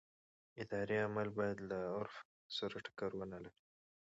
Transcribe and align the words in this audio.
اداري 0.61 0.97
عمل 1.05 1.27
باید 1.37 1.57
له 1.69 1.77
عرف 1.95 2.15
سره 2.57 2.75
ټکر 2.85 3.11
ونه 3.15 3.37
لري. 3.43 3.61